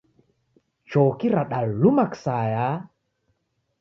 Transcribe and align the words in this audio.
Choki 0.89 1.27
radaluma 1.33 2.05
kisaya. 2.13 2.67